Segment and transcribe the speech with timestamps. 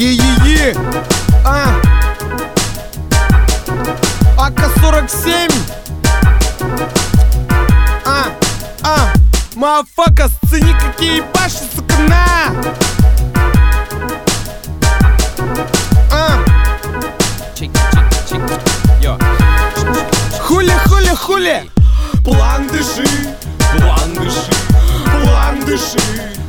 [0.00, 0.74] Е-е-е!
[1.44, 1.74] А!
[4.38, 5.52] АК-47!
[8.06, 8.24] А!
[8.82, 9.12] А!
[9.56, 12.24] Мафака, сцени какие баши, сука, на!
[16.12, 16.38] А!
[20.40, 21.70] Хули, хули, хули!
[22.24, 23.08] План дыши,
[23.78, 24.50] план дыши,
[25.12, 26.39] план дыши,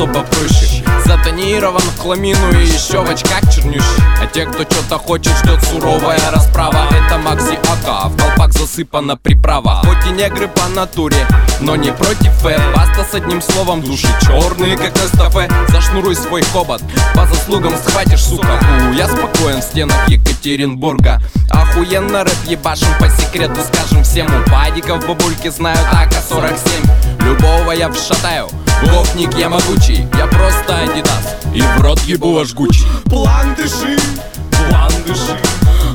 [0.00, 4.02] особо проще Затонирован в хламину и еще в очках чернющий.
[4.22, 6.88] А те, кто что-то хочет, ждет суровая расправа.
[6.90, 9.82] Это Макси Ака, в колпак засыпана приправа.
[9.84, 11.26] Хоть и негры по натуре,
[11.60, 12.76] но не против Ф.
[12.76, 16.82] Баста с одним словом души черные, как Нестафе Зашнуруй свой хобот,
[17.14, 18.60] по заслугам схватишь, сука.
[18.88, 21.20] У, я спокоен в стенах Екатеринбурга.
[21.50, 24.26] Охуенно рэп ебашим по секрету Скажем всем.
[24.26, 28.48] У падиков бабульки знают АК-47 Любого я вшатаю
[28.82, 33.98] Гопник я могучий, я просто Адидас И в рот ебу аж Гуччи План дыши,
[34.50, 35.38] план дыши,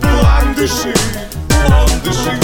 [0.02, 0.94] план дыши,
[1.66, 2.40] план дыши,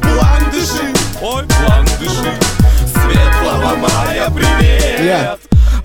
[0.00, 2.32] план дыши, ой, план дыши.
[2.86, 5.00] Светлого мая, привет!
[5.00, 5.36] Я.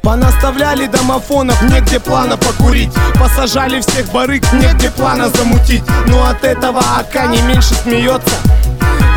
[0.02, 7.28] Понаставляли домофонов, негде плана покурить Посажали всех барыг, негде плана замутить Но от этого АК
[7.28, 8.36] не меньше смеется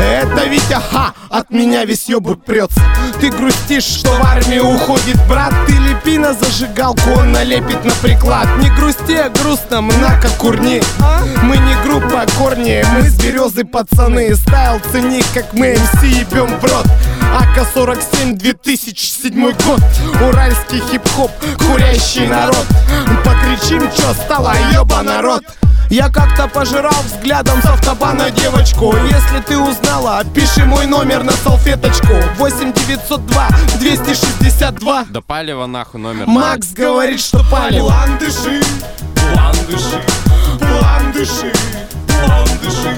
[0.01, 0.30] это
[0.71, 2.81] ага, от меня весь ёбург прется
[3.19, 5.53] Ты грустишь, что в армию уходит брат.
[5.67, 8.47] Ты лепи на зажигалку, он налепит на приклад.
[8.57, 10.81] Не грусти, а грустно, мнака курни.
[11.43, 14.35] Мы не группа корни, мы с березы пацаны.
[14.35, 16.87] Стайл цени, как мы МС ебем в рот.
[17.39, 19.81] АК-47, 2007 год.
[20.21, 21.31] Уральский хип-хоп,
[21.67, 22.65] курящий народ.
[23.23, 25.43] Покричим, чё стало, ёба народ
[25.91, 28.95] я как-то пожирал взглядом с автобана девочку.
[28.95, 32.13] Если ты узнала, пиши мой номер на салфеточку.
[32.37, 36.27] 8 902 262 Да палева нахуй номер.
[36.27, 37.87] Макс говорит, что палево.
[37.89, 38.61] План дыши,
[39.33, 40.01] план дыши,
[40.59, 41.53] план дыши,
[42.07, 42.97] план дыши.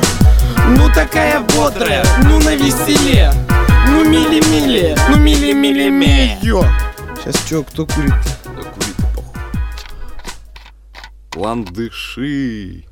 [0.67, 3.33] Ну такая бодрая, ну на веселе.
[3.87, 6.63] Ну мили-мили, ну мили-мили-ми Йо.
[7.23, 8.13] Сейчас чё, кто курит
[11.33, 12.85] План дыши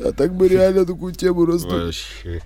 [0.00, 2.42] А так бы реально такую тему раздуть Вообще